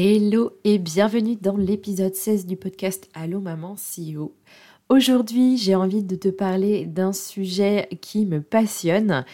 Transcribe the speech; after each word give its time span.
Hello 0.00 0.52
et 0.62 0.78
bienvenue 0.78 1.34
dans 1.34 1.56
l'épisode 1.56 2.14
16 2.14 2.46
du 2.46 2.56
podcast 2.56 3.10
Allo 3.14 3.40
Maman 3.40 3.74
CEO. 3.74 4.32
Aujourd'hui, 4.88 5.56
j'ai 5.56 5.74
envie 5.74 6.04
de 6.04 6.14
te 6.14 6.28
parler 6.28 6.86
d'un 6.86 7.12
sujet 7.12 7.88
qui 8.00 8.24
me 8.24 8.40
passionne 8.40 9.24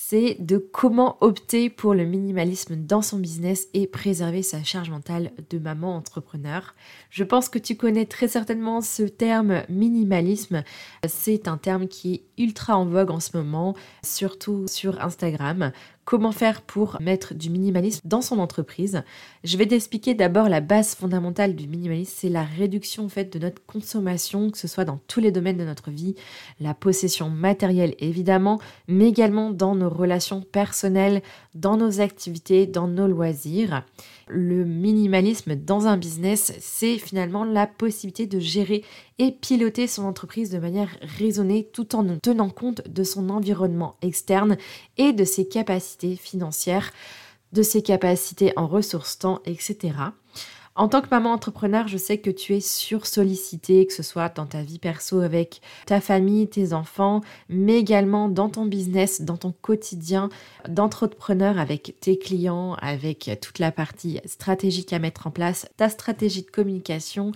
c'est 0.00 0.36
de 0.38 0.58
comment 0.58 1.18
opter 1.20 1.68
pour 1.70 1.92
le 1.92 2.04
minimalisme 2.04 2.76
dans 2.76 3.02
son 3.02 3.18
business 3.18 3.66
et 3.74 3.88
préserver 3.88 4.42
sa 4.42 4.62
charge 4.62 4.90
mentale 4.90 5.32
de 5.50 5.58
maman 5.58 5.96
entrepreneur. 5.96 6.76
Je 7.10 7.24
pense 7.24 7.48
que 7.48 7.58
tu 7.58 7.74
connais 7.74 8.06
très 8.06 8.28
certainement 8.28 8.80
ce 8.80 9.02
terme 9.02 9.64
minimalisme. 9.68 10.62
C'est 11.04 11.48
un 11.48 11.56
terme 11.56 11.88
qui 11.88 12.14
est 12.14 12.42
ultra 12.42 12.76
en 12.78 12.86
vogue 12.86 13.10
en 13.10 13.18
ce 13.18 13.36
moment, 13.36 13.74
surtout 14.04 14.68
sur 14.68 15.02
Instagram 15.02 15.72
comment 16.08 16.32
faire 16.32 16.62
pour 16.62 16.96
mettre 17.02 17.34
du 17.34 17.50
minimalisme 17.50 18.00
dans 18.06 18.22
son 18.22 18.38
entreprise. 18.38 19.02
Je 19.44 19.58
vais 19.58 19.66
t'expliquer 19.66 20.14
d'abord 20.14 20.48
la 20.48 20.62
base 20.62 20.94
fondamentale 20.94 21.54
du 21.54 21.68
minimalisme, 21.68 22.14
c'est 22.16 22.30
la 22.30 22.44
réduction 22.44 23.04
en 23.04 23.08
de 23.30 23.38
notre 23.38 23.60
consommation, 23.66 24.50
que 24.50 24.56
ce 24.56 24.68
soit 24.68 24.86
dans 24.86 24.98
tous 25.06 25.20
les 25.20 25.32
domaines 25.32 25.58
de 25.58 25.66
notre 25.66 25.90
vie, 25.90 26.14
la 26.60 26.72
possession 26.72 27.28
matérielle 27.28 27.94
évidemment, 27.98 28.58
mais 28.86 29.06
également 29.06 29.50
dans 29.50 29.74
nos 29.74 29.90
relations 29.90 30.40
personnelles, 30.40 31.20
dans 31.60 31.76
nos 31.76 32.00
activités, 32.00 32.66
dans 32.66 32.88
nos 32.88 33.06
loisirs. 33.06 33.84
Le 34.28 34.64
minimalisme 34.64 35.56
dans 35.56 35.86
un 35.86 35.96
business, 35.96 36.52
c'est 36.60 36.98
finalement 36.98 37.44
la 37.44 37.66
possibilité 37.66 38.26
de 38.26 38.38
gérer 38.38 38.84
et 39.18 39.32
piloter 39.32 39.86
son 39.86 40.04
entreprise 40.04 40.50
de 40.50 40.58
manière 40.58 40.90
raisonnée 41.18 41.68
tout 41.72 41.94
en 41.94 42.18
tenant 42.18 42.50
compte 42.50 42.86
de 42.88 43.02
son 43.02 43.30
environnement 43.30 43.96
externe 44.02 44.56
et 44.96 45.12
de 45.12 45.24
ses 45.24 45.48
capacités 45.48 46.16
financières, 46.16 46.92
de 47.52 47.62
ses 47.62 47.82
capacités 47.82 48.52
en 48.56 48.66
ressources 48.66 49.18
temps, 49.18 49.40
etc. 49.44 49.94
En 50.78 50.86
tant 50.86 51.00
que 51.00 51.08
maman 51.10 51.32
entrepreneur, 51.32 51.88
je 51.88 51.96
sais 51.96 52.18
que 52.18 52.30
tu 52.30 52.54
es 52.54 52.60
sursollicitée, 52.60 53.84
que 53.84 53.92
ce 53.92 54.04
soit 54.04 54.32
dans 54.36 54.46
ta 54.46 54.62
vie 54.62 54.78
perso 54.78 55.18
avec 55.18 55.60
ta 55.86 56.00
famille, 56.00 56.46
tes 56.46 56.72
enfants, 56.72 57.20
mais 57.48 57.80
également 57.80 58.28
dans 58.28 58.48
ton 58.48 58.64
business, 58.64 59.22
dans 59.22 59.36
ton 59.36 59.50
quotidien 59.50 60.28
d'entrepreneur 60.68 61.58
avec 61.58 61.96
tes 62.00 62.16
clients, 62.16 62.74
avec 62.74 63.28
toute 63.42 63.58
la 63.58 63.72
partie 63.72 64.20
stratégique 64.24 64.92
à 64.92 65.00
mettre 65.00 65.26
en 65.26 65.32
place, 65.32 65.66
ta 65.76 65.88
stratégie 65.88 66.42
de 66.42 66.50
communication 66.50 67.32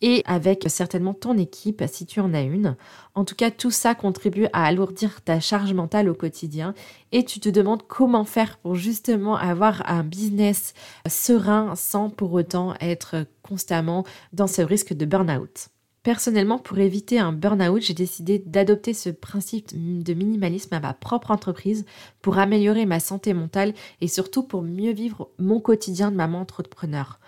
et 0.00 0.22
avec 0.24 0.64
certainement 0.68 1.12
ton 1.12 1.36
équipe 1.36 1.84
si 1.86 2.06
tu 2.06 2.20
en 2.20 2.32
as 2.32 2.44
une. 2.44 2.76
En 3.14 3.26
tout 3.26 3.34
cas, 3.34 3.50
tout 3.50 3.70
ça 3.70 3.94
contribue 3.94 4.46
à 4.54 4.64
alourdir 4.64 5.20
ta 5.20 5.38
charge 5.38 5.74
mentale 5.74 6.08
au 6.08 6.14
quotidien 6.14 6.72
et 7.16 7.24
tu 7.24 7.40
te 7.40 7.48
demandes 7.48 7.82
comment 7.88 8.26
faire 8.26 8.58
pour 8.58 8.74
justement 8.74 9.36
avoir 9.36 9.90
un 9.90 10.04
business 10.04 10.74
serein 11.08 11.74
sans 11.74 12.10
pour 12.10 12.34
autant 12.34 12.74
être 12.78 13.24
constamment 13.42 14.04
dans 14.34 14.46
ce 14.46 14.60
risque 14.60 14.92
de 14.92 15.06
burn-out. 15.06 15.68
Personnellement, 16.02 16.58
pour 16.58 16.78
éviter 16.78 17.18
un 17.18 17.32
burn-out, 17.32 17.80
j'ai 17.80 17.94
décidé 17.94 18.38
d'adopter 18.38 18.92
ce 18.92 19.08
principe 19.08 19.70
de 19.72 20.12
minimalisme 20.12 20.74
à 20.74 20.80
ma 20.80 20.92
propre 20.92 21.30
entreprise 21.30 21.86
pour 22.20 22.36
améliorer 22.36 22.84
ma 22.84 23.00
santé 23.00 23.32
mentale 23.32 23.72
et 24.02 24.08
surtout 24.08 24.42
pour 24.42 24.60
mieux 24.60 24.92
vivre 24.92 25.30
mon 25.38 25.58
quotidien 25.58 26.10
de 26.10 26.16
maman 26.16 26.40
entrepreneur. 26.40 27.18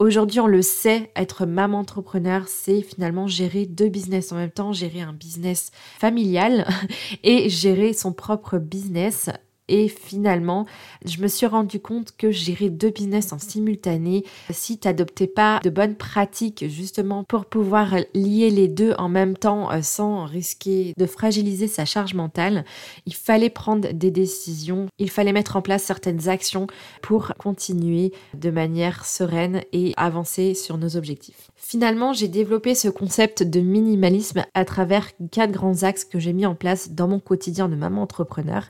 Aujourd'hui, 0.00 0.40
on 0.40 0.46
le 0.46 0.62
sait, 0.62 1.10
être 1.14 1.44
maman 1.44 1.80
entrepreneur, 1.80 2.48
c'est 2.48 2.80
finalement 2.80 3.26
gérer 3.26 3.66
deux 3.66 3.90
business 3.90 4.32
en 4.32 4.36
même 4.36 4.50
temps, 4.50 4.72
gérer 4.72 5.02
un 5.02 5.12
business 5.12 5.72
familial 5.98 6.66
et 7.22 7.50
gérer 7.50 7.92
son 7.92 8.14
propre 8.14 8.56
business 8.56 9.28
et 9.70 9.88
finalement, 9.88 10.66
je 11.06 11.22
me 11.22 11.28
suis 11.28 11.46
rendu 11.46 11.80
compte 11.80 12.12
que 12.18 12.30
gérer 12.30 12.70
deux 12.70 12.90
business 12.90 13.32
en 13.32 13.38
simultané, 13.38 14.24
si 14.50 14.78
tu 14.78 14.88
n'adoptais 14.88 15.28
pas 15.28 15.60
de 15.62 15.70
bonnes 15.70 15.94
pratiques 15.94 16.64
justement 16.68 17.22
pour 17.24 17.46
pouvoir 17.46 17.94
lier 18.12 18.50
les 18.50 18.66
deux 18.66 18.94
en 18.98 19.08
même 19.08 19.36
temps 19.36 19.70
euh, 19.70 19.80
sans 19.80 20.24
risquer 20.24 20.92
de 20.96 21.06
fragiliser 21.06 21.68
sa 21.68 21.84
charge 21.84 22.14
mentale, 22.14 22.64
il 23.06 23.14
fallait 23.14 23.48
prendre 23.48 23.92
des 23.92 24.10
décisions, 24.10 24.88
il 24.98 25.08
fallait 25.08 25.32
mettre 25.32 25.56
en 25.56 25.62
place 25.62 25.84
certaines 25.84 26.28
actions 26.28 26.66
pour 27.00 27.32
continuer 27.38 28.12
de 28.34 28.50
manière 28.50 29.04
sereine 29.04 29.62
et 29.72 29.94
avancer 29.96 30.54
sur 30.54 30.78
nos 30.78 30.96
objectifs. 30.96 31.50
Finalement, 31.54 32.12
j'ai 32.12 32.26
développé 32.26 32.74
ce 32.74 32.88
concept 32.88 33.44
de 33.44 33.60
minimalisme 33.60 34.44
à 34.54 34.64
travers 34.64 35.10
quatre 35.30 35.52
grands 35.52 35.84
axes 35.84 36.04
que 36.04 36.18
j'ai 36.18 36.32
mis 36.32 36.46
en 36.46 36.56
place 36.56 36.90
dans 36.90 37.06
mon 37.06 37.20
quotidien 37.20 37.68
de 37.68 37.76
maman 37.76 38.02
entrepreneur 38.02 38.64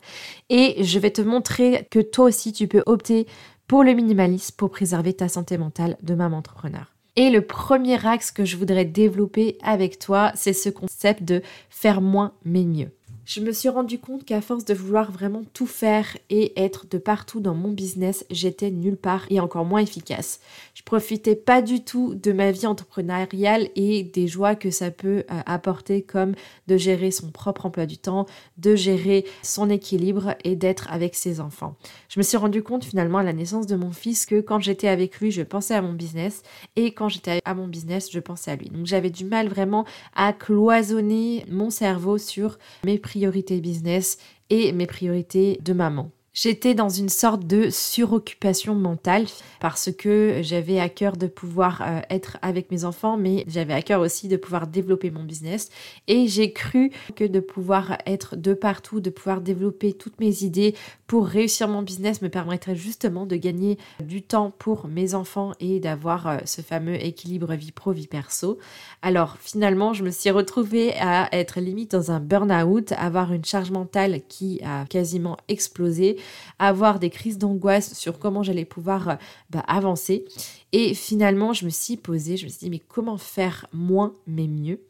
et 0.50 0.84
je 0.90 0.98
vais 0.98 1.10
te 1.10 1.22
montrer 1.22 1.86
que 1.90 2.00
toi 2.00 2.26
aussi 2.26 2.52
tu 2.52 2.68
peux 2.68 2.82
opter 2.86 3.26
pour 3.66 3.84
le 3.84 3.92
minimalisme 3.92 4.56
pour 4.56 4.70
préserver 4.70 5.14
ta 5.14 5.28
santé 5.28 5.56
mentale 5.56 5.96
de 6.02 6.14
maman 6.14 6.38
entrepreneur. 6.38 6.92
Et 7.16 7.30
le 7.30 7.42
premier 7.42 8.04
axe 8.06 8.30
que 8.30 8.44
je 8.44 8.56
voudrais 8.56 8.84
développer 8.84 9.58
avec 9.62 9.98
toi, 9.98 10.32
c'est 10.34 10.52
ce 10.52 10.68
concept 10.68 11.22
de 11.22 11.42
faire 11.68 12.00
moins 12.00 12.32
mais 12.44 12.64
mieux 12.64 12.90
je 13.30 13.38
me 13.38 13.52
suis 13.52 13.68
rendu 13.68 14.00
compte 14.00 14.24
qu'à 14.24 14.40
force 14.40 14.64
de 14.64 14.74
vouloir 14.74 15.12
vraiment 15.12 15.44
tout 15.54 15.68
faire 15.68 16.16
et 16.30 16.60
être 16.60 16.88
de 16.90 16.98
partout 16.98 17.38
dans 17.38 17.54
mon 17.54 17.70
business, 17.70 18.26
j'étais 18.28 18.72
nulle 18.72 18.96
part 18.96 19.24
et 19.30 19.38
encore 19.38 19.64
moins 19.64 19.78
efficace. 19.78 20.40
Je 20.74 20.82
profitais 20.82 21.36
pas 21.36 21.62
du 21.62 21.84
tout 21.84 22.16
de 22.16 22.32
ma 22.32 22.50
vie 22.50 22.66
entrepreneuriale 22.66 23.68
et 23.76 24.02
des 24.02 24.26
joies 24.26 24.56
que 24.56 24.72
ça 24.72 24.90
peut 24.90 25.22
euh, 25.30 25.40
apporter 25.46 26.02
comme 26.02 26.34
de 26.66 26.76
gérer 26.76 27.12
son 27.12 27.30
propre 27.30 27.66
emploi 27.66 27.86
du 27.86 27.98
temps, 27.98 28.26
de 28.58 28.74
gérer 28.74 29.24
son 29.44 29.70
équilibre 29.70 30.34
et 30.42 30.56
d'être 30.56 30.90
avec 30.90 31.14
ses 31.14 31.38
enfants. 31.38 31.76
Je 32.08 32.18
me 32.18 32.24
suis 32.24 32.36
rendu 32.36 32.64
compte 32.64 32.84
finalement 32.84 33.18
à 33.18 33.22
la 33.22 33.32
naissance 33.32 33.68
de 33.68 33.76
mon 33.76 33.92
fils 33.92 34.26
que 34.26 34.40
quand 34.40 34.58
j'étais 34.58 34.88
avec 34.88 35.20
lui, 35.20 35.30
je 35.30 35.42
pensais 35.42 35.76
à 35.76 35.82
mon 35.82 35.92
business 35.92 36.42
et 36.74 36.90
quand 36.90 37.08
j'étais 37.08 37.40
à 37.44 37.54
mon 37.54 37.68
business, 37.68 38.10
je 38.10 38.18
pensais 38.18 38.50
à 38.50 38.56
lui. 38.56 38.70
Donc 38.70 38.86
j'avais 38.86 39.10
du 39.10 39.24
mal 39.24 39.46
vraiment 39.46 39.84
à 40.16 40.32
cloisonner 40.32 41.44
mon 41.48 41.70
cerveau 41.70 42.18
sur 42.18 42.58
mes 42.82 42.98
priorités 42.98 43.19
priorités 43.20 43.60
business 43.60 44.16
et 44.48 44.72
mes 44.72 44.86
priorités 44.86 45.58
de 45.62 45.74
maman. 45.74 46.10
J'étais 46.42 46.72
dans 46.72 46.88
une 46.88 47.10
sorte 47.10 47.46
de 47.46 47.68
suroccupation 47.68 48.74
mentale 48.74 49.26
parce 49.60 49.90
que 49.92 50.38
j'avais 50.40 50.80
à 50.80 50.88
cœur 50.88 51.18
de 51.18 51.26
pouvoir 51.26 51.82
euh, 51.82 52.00
être 52.08 52.38
avec 52.40 52.70
mes 52.70 52.86
enfants, 52.86 53.18
mais 53.18 53.44
j'avais 53.46 53.74
à 53.74 53.82
cœur 53.82 54.00
aussi 54.00 54.26
de 54.26 54.38
pouvoir 54.38 54.66
développer 54.66 55.10
mon 55.10 55.22
business. 55.22 55.68
Et 56.08 56.28
j'ai 56.28 56.54
cru 56.54 56.92
que 57.14 57.24
de 57.24 57.40
pouvoir 57.40 57.98
être 58.06 58.36
de 58.36 58.54
partout, 58.54 59.00
de 59.00 59.10
pouvoir 59.10 59.42
développer 59.42 59.92
toutes 59.92 60.18
mes 60.18 60.42
idées 60.42 60.74
pour 61.06 61.26
réussir 61.26 61.68
mon 61.68 61.82
business 61.82 62.22
me 62.22 62.28
permettrait 62.28 62.76
justement 62.76 63.26
de 63.26 63.36
gagner 63.36 63.76
du 64.02 64.22
temps 64.22 64.50
pour 64.58 64.86
mes 64.86 65.14
enfants 65.14 65.52
et 65.60 65.78
d'avoir 65.78 66.26
euh, 66.26 66.38
ce 66.46 66.62
fameux 66.62 67.04
équilibre 67.04 67.52
vie 67.52 67.72
pro, 67.72 67.92
vie 67.92 68.06
perso. 68.06 68.58
Alors 69.02 69.36
finalement, 69.42 69.92
je 69.92 70.04
me 70.04 70.10
suis 70.10 70.30
retrouvée 70.30 70.94
à 71.00 71.28
être 71.32 71.60
limite 71.60 71.90
dans 71.90 72.12
un 72.12 72.20
burn-out, 72.20 72.92
avoir 72.92 73.34
une 73.34 73.44
charge 73.44 73.72
mentale 73.72 74.22
qui 74.26 74.62
a 74.64 74.86
quasiment 74.86 75.36
explosé 75.48 76.16
avoir 76.58 76.98
des 76.98 77.10
crises 77.10 77.38
d'angoisse 77.38 77.94
sur 77.94 78.18
comment 78.18 78.42
j'allais 78.42 78.64
pouvoir 78.64 79.08
euh, 79.08 79.14
bah, 79.50 79.64
avancer. 79.66 80.24
Et 80.72 80.94
finalement, 80.94 81.52
je 81.52 81.64
me 81.64 81.70
suis 81.70 81.96
posée, 81.96 82.36
je 82.36 82.44
me 82.44 82.50
suis 82.50 82.60
dit, 82.60 82.70
mais 82.70 82.78
comment 82.78 83.18
faire 83.18 83.66
moins 83.72 84.14
mais 84.26 84.46
mieux? 84.46 84.80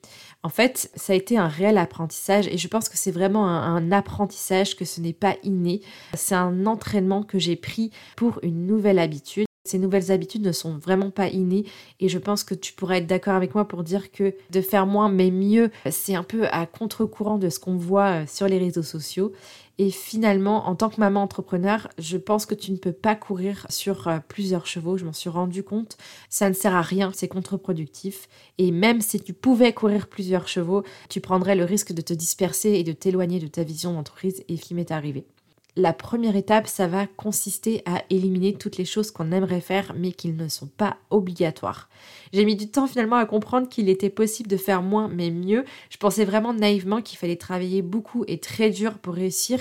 En 0.42 0.48
fait, 0.48 0.90
ça 0.94 1.12
a 1.12 1.16
été 1.16 1.36
un 1.36 1.48
réel 1.48 1.78
apprentissage 1.78 2.46
et 2.48 2.58
je 2.58 2.68
pense 2.68 2.88
que 2.88 2.96
c'est 2.96 3.10
vraiment 3.10 3.46
un 3.46 3.92
apprentissage 3.92 4.76
que 4.76 4.84
ce 4.84 5.00
n'est 5.00 5.12
pas 5.12 5.36
inné. 5.42 5.82
C'est 6.14 6.34
un 6.34 6.66
entraînement 6.66 7.22
que 7.22 7.38
j'ai 7.38 7.56
pris 7.56 7.90
pour 8.16 8.40
une 8.42 8.66
nouvelle 8.66 8.98
habitude. 8.98 9.46
Ces 9.64 9.78
nouvelles 9.78 10.10
habitudes 10.10 10.42
ne 10.42 10.52
sont 10.52 10.78
vraiment 10.78 11.10
pas 11.10 11.28
innées 11.28 11.64
et 12.00 12.08
je 12.08 12.18
pense 12.18 12.44
que 12.44 12.54
tu 12.54 12.72
pourrais 12.72 12.98
être 12.98 13.06
d'accord 13.06 13.34
avec 13.34 13.54
moi 13.54 13.68
pour 13.68 13.84
dire 13.84 14.10
que 14.10 14.34
de 14.50 14.60
faire 14.62 14.86
moins 14.86 15.10
mais 15.10 15.30
mieux, 15.30 15.70
c'est 15.90 16.14
un 16.14 16.22
peu 16.22 16.48
à 16.48 16.64
contre-courant 16.64 17.36
de 17.36 17.50
ce 17.50 17.60
qu'on 17.60 17.76
voit 17.76 18.22
euh, 18.22 18.24
sur 18.26 18.48
les 18.48 18.56
réseaux 18.56 18.82
sociaux. 18.82 19.32
Et 19.82 19.90
finalement, 19.90 20.68
en 20.68 20.74
tant 20.74 20.90
que 20.90 21.00
maman 21.00 21.22
entrepreneur, 21.22 21.88
je 21.96 22.18
pense 22.18 22.44
que 22.44 22.54
tu 22.54 22.70
ne 22.70 22.76
peux 22.76 22.92
pas 22.92 23.14
courir 23.14 23.66
sur 23.70 24.08
euh, 24.08 24.18
plusieurs 24.28 24.66
chevaux, 24.66 24.98
je 24.98 25.06
m'en 25.06 25.14
suis 25.14 25.30
rendu 25.30 25.62
compte. 25.62 25.96
Ça 26.28 26.50
ne 26.50 26.54
sert 26.54 26.74
à 26.74 26.82
rien, 26.82 27.12
c'est 27.14 27.28
contre-productif. 27.28 28.28
Et 28.58 28.72
même 28.72 29.00
si 29.00 29.22
tu 29.22 29.32
pouvais 29.32 29.72
courir 29.72 30.08
plusieurs 30.08 30.48
chevaux, 30.48 30.84
tu 31.08 31.22
prendrais 31.22 31.56
le 31.56 31.64
risque 31.64 31.92
de 31.94 32.02
te 32.02 32.12
disperser 32.12 32.72
et 32.72 32.84
de 32.84 32.92
t'éloigner 32.92 33.38
de 33.38 33.46
ta 33.46 33.62
vision 33.62 33.94
d'entreprise 33.94 34.44
et 34.50 34.58
qui 34.58 34.74
m'est 34.74 34.90
arrivé. 34.90 35.24
La 35.80 35.94
première 35.94 36.36
étape, 36.36 36.66
ça 36.66 36.86
va 36.88 37.06
consister 37.06 37.82
à 37.86 38.02
éliminer 38.10 38.52
toutes 38.52 38.76
les 38.76 38.84
choses 38.84 39.10
qu'on 39.10 39.32
aimerait 39.32 39.62
faire 39.62 39.94
mais 39.96 40.12
qui 40.12 40.28
ne 40.28 40.46
sont 40.46 40.66
pas 40.66 40.98
obligatoires. 41.08 41.88
J'ai 42.34 42.44
mis 42.44 42.54
du 42.54 42.70
temps 42.70 42.86
finalement 42.86 43.16
à 43.16 43.24
comprendre 43.24 43.66
qu'il 43.66 43.88
était 43.88 44.10
possible 44.10 44.50
de 44.50 44.58
faire 44.58 44.82
moins 44.82 45.08
mais 45.08 45.30
mieux. 45.30 45.64
Je 45.88 45.96
pensais 45.96 46.26
vraiment 46.26 46.52
naïvement 46.52 47.00
qu'il 47.00 47.16
fallait 47.16 47.36
travailler 47.36 47.80
beaucoup 47.80 48.26
et 48.28 48.36
très 48.36 48.68
dur 48.68 48.98
pour 48.98 49.14
réussir 49.14 49.58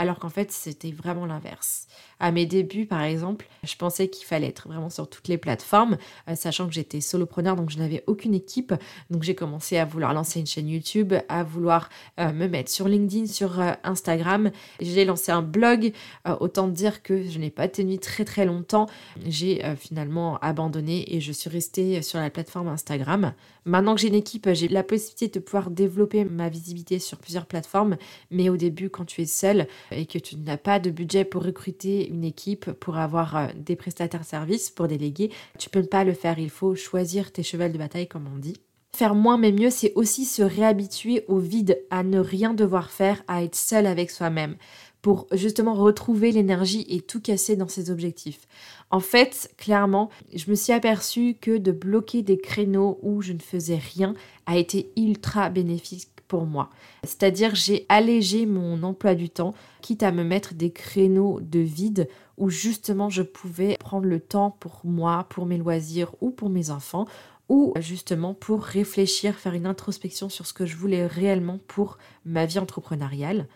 alors 0.00 0.18
qu'en 0.18 0.30
fait 0.30 0.50
c'était 0.50 0.92
vraiment 0.92 1.26
l'inverse. 1.26 1.86
À 2.20 2.32
mes 2.32 2.46
débuts 2.46 2.86
par 2.86 3.02
exemple, 3.02 3.46
je 3.64 3.76
pensais 3.76 4.08
qu'il 4.08 4.26
fallait 4.26 4.46
être 4.46 4.66
vraiment 4.66 4.88
sur 4.88 5.10
toutes 5.10 5.28
les 5.28 5.36
plateformes, 5.36 5.98
euh, 6.26 6.34
sachant 6.36 6.66
que 6.66 6.72
j'étais 6.72 7.02
solopreneur 7.02 7.54
donc 7.54 7.68
je 7.68 7.76
n'avais 7.76 8.02
aucune 8.06 8.32
équipe, 8.32 8.72
donc 9.10 9.24
j'ai 9.24 9.34
commencé 9.34 9.76
à 9.76 9.84
vouloir 9.84 10.14
lancer 10.14 10.40
une 10.40 10.46
chaîne 10.46 10.68
YouTube, 10.68 11.12
à 11.28 11.44
vouloir 11.44 11.90
euh, 12.18 12.32
me 12.32 12.48
mettre 12.48 12.70
sur 12.70 12.88
LinkedIn, 12.88 13.26
sur 13.26 13.60
euh, 13.60 13.72
Instagram, 13.84 14.50
j'ai 14.80 15.04
lancé 15.04 15.32
un 15.32 15.42
blog, 15.42 15.92
autant 16.40 16.68
dire 16.68 17.02
que 17.02 17.22
je 17.22 17.38
n'ai 17.38 17.50
pas 17.50 17.68
tenu 17.68 17.98
très 17.98 18.24
très 18.24 18.46
longtemps, 18.46 18.86
j'ai 19.26 19.62
finalement 19.76 20.38
abandonné 20.38 21.14
et 21.14 21.20
je 21.20 21.32
suis 21.32 21.50
restée 21.50 22.00
sur 22.00 22.18
la 22.18 22.30
plateforme 22.30 22.68
Instagram. 22.68 23.34
Maintenant 23.66 23.94
que 23.94 24.00
j'ai 24.00 24.08
une 24.08 24.14
équipe, 24.14 24.48
j'ai 24.52 24.68
la 24.68 24.82
possibilité 24.82 25.28
de 25.28 25.44
pouvoir 25.44 25.70
développer 25.70 26.24
ma 26.24 26.48
visibilité 26.48 26.98
sur 26.98 27.18
plusieurs 27.18 27.44
plateformes, 27.44 27.96
mais 28.30 28.48
au 28.48 28.56
début 28.56 28.88
quand 28.88 29.04
tu 29.04 29.20
es 29.20 29.26
seul, 29.26 29.66
et 29.90 30.06
que 30.06 30.18
tu 30.18 30.36
n'as 30.36 30.56
pas 30.56 30.78
de 30.78 30.90
budget 30.90 31.24
pour 31.24 31.44
recruter 31.44 32.08
une 32.08 32.24
équipe, 32.24 32.72
pour 32.72 32.96
avoir 32.96 33.36
euh, 33.36 33.46
des 33.54 33.76
prestataires 33.76 34.24
services, 34.24 34.70
pour 34.70 34.88
déléguer, 34.88 35.30
tu 35.58 35.70
peux 35.70 35.82
pas 35.82 36.04
le 36.04 36.14
faire. 36.14 36.38
Il 36.38 36.50
faut 36.50 36.74
choisir 36.74 37.32
tes 37.32 37.42
chevals 37.42 37.72
de 37.72 37.78
bataille, 37.78 38.08
comme 38.08 38.28
on 38.32 38.38
dit. 38.38 38.56
Faire 38.94 39.14
moins 39.14 39.38
mais 39.38 39.52
mieux, 39.52 39.70
c'est 39.70 39.92
aussi 39.94 40.24
se 40.24 40.42
réhabituer 40.42 41.24
au 41.28 41.38
vide, 41.38 41.80
à 41.90 42.02
ne 42.02 42.18
rien 42.18 42.54
devoir 42.54 42.90
faire, 42.90 43.22
à 43.28 43.42
être 43.42 43.54
seul 43.54 43.86
avec 43.86 44.10
soi-même, 44.10 44.56
pour 45.00 45.26
justement 45.32 45.74
retrouver 45.74 46.32
l'énergie 46.32 46.84
et 46.88 47.00
tout 47.00 47.20
casser 47.20 47.56
dans 47.56 47.68
ses 47.68 47.90
objectifs. 47.90 48.46
En 48.90 49.00
fait, 49.00 49.54
clairement, 49.56 50.10
je 50.34 50.50
me 50.50 50.56
suis 50.56 50.72
aperçue 50.72 51.36
que 51.40 51.56
de 51.56 51.72
bloquer 51.72 52.22
des 52.22 52.36
créneaux 52.36 52.98
où 53.02 53.22
je 53.22 53.32
ne 53.32 53.38
faisais 53.38 53.80
rien 53.94 54.14
a 54.46 54.58
été 54.58 54.90
ultra 54.96 55.48
bénéfique 55.48 56.08
moi. 56.38 56.70
C'est-à-dire 57.04 57.54
j'ai 57.54 57.86
allégé 57.88 58.46
mon 58.46 58.82
emploi 58.82 59.14
du 59.14 59.28
temps, 59.30 59.54
quitte 59.82 60.02
à 60.02 60.12
me 60.12 60.24
mettre 60.24 60.54
des 60.54 60.70
créneaux 60.70 61.40
de 61.40 61.60
vide 61.60 62.08
où 62.38 62.48
justement 62.50 63.10
je 63.10 63.22
pouvais 63.22 63.76
prendre 63.78 64.06
le 64.06 64.20
temps 64.20 64.56
pour 64.60 64.80
moi, 64.84 65.26
pour 65.28 65.46
mes 65.46 65.58
loisirs 65.58 66.14
ou 66.20 66.30
pour 66.30 66.48
mes 66.48 66.70
enfants, 66.70 67.06
ou 67.48 67.74
justement 67.80 68.32
pour 68.32 68.62
réfléchir, 68.62 69.34
faire 69.34 69.54
une 69.54 69.66
introspection 69.66 70.28
sur 70.28 70.46
ce 70.46 70.54
que 70.54 70.66
je 70.66 70.76
voulais 70.76 71.06
réellement 71.06 71.58
pour 71.66 71.98
ma 72.24 72.46
vie 72.46 72.60
entrepreneuriale. 72.60 73.48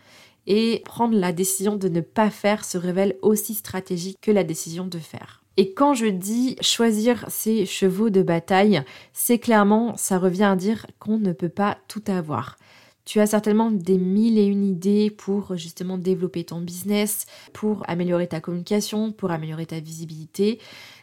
Et 0.47 0.83
prendre 0.85 1.17
la 1.17 1.33
décision 1.33 1.77
de 1.77 1.89
ne 1.89 2.03
pas 2.03 2.29
faire 2.29 2.65
se 2.65 2.77
révèle 2.77 3.17
aussi 3.23 3.55
stratégique 3.55 4.19
que 4.21 4.33
la 4.33 4.45
décision 4.45 4.87
de 4.87 4.99
faire. 4.99 5.44
Et 5.57 5.73
quand 5.73 5.95
je 5.95 6.07
dis 6.07 6.57
choisir 6.61 7.25
ses 7.29 7.65
chevaux 7.65 8.11
de 8.11 8.23
bataille, 8.23 8.83
c'est 9.13 9.39
clairement, 9.39 9.97
ça 9.97 10.19
revient 10.19 10.45
à 10.45 10.57
dire 10.57 10.87
qu'on 10.99 11.19
ne 11.19 11.33
peut 11.33 11.49
pas 11.49 11.79
tout 11.87 12.03
avoir. 12.09 12.57
Tu 13.05 13.21
as 13.21 13.27
certainement 13.27 13.71
des 13.71 13.99
mille 13.99 14.39
et 14.39 14.47
une 14.47 14.65
idées 14.65 15.11
pour 15.11 15.57
justement 15.57 15.99
développer 15.99 16.45
ton 16.45 16.61
business, 16.61 17.27
pour 17.53 17.83
améliorer 17.87 18.27
ta 18.27 18.41
communication, 18.41 19.13
pour 19.13 19.31
améliorer 19.31 19.67
ta 19.67 19.79
visibilité. 19.79 20.59